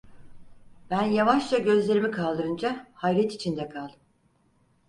Ben 0.89 1.01
yavaşça 1.03 1.57
gözlerimi 1.57 2.11
kaldırınca, 2.11 2.87
hayret 2.93 3.33
içinde 3.33 3.69
kaldım. 3.69 3.99